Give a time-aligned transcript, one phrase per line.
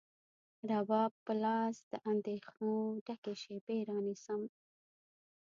[0.69, 4.41] رباب په لاس، د اندېښنو ډکې شیبې رانیسم